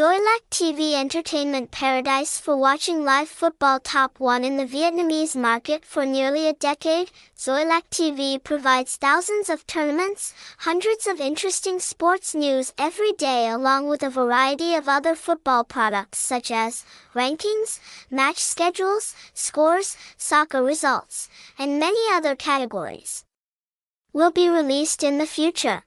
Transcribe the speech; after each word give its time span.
Xoilac 0.00 0.40
TV 0.50 0.94
entertainment 0.94 1.70
paradise 1.70 2.40
for 2.40 2.56
watching 2.56 3.04
live 3.04 3.28
football 3.28 3.78
top 3.78 4.18
one 4.18 4.44
in 4.44 4.56
the 4.56 4.64
Vietnamese 4.64 5.36
market 5.36 5.84
for 5.84 6.06
nearly 6.06 6.48
a 6.48 6.54
decade, 6.54 7.10
Xoilac 7.36 7.82
TV 7.90 8.42
provides 8.42 8.96
thousands 8.96 9.50
of 9.50 9.66
tournaments, 9.66 10.32
hundreds 10.60 11.06
of 11.06 11.20
interesting 11.20 11.78
sports 11.80 12.34
news 12.34 12.72
every 12.78 13.12
day 13.12 13.50
along 13.50 13.90
with 13.90 14.02
a 14.02 14.08
variety 14.08 14.74
of 14.74 14.88
other 14.88 15.14
football 15.14 15.64
products 15.64 16.18
such 16.18 16.50
as 16.50 16.86
rankings, 17.14 17.78
match 18.10 18.38
schedules, 18.38 19.14
scores, 19.34 19.98
soccer 20.16 20.62
results, 20.62 21.28
and 21.58 21.78
many 21.78 22.00
other 22.10 22.34
categories. 22.34 23.26
Will 24.14 24.30
be 24.30 24.48
released 24.48 25.02
in 25.02 25.18
the 25.18 25.26
future. 25.26 25.82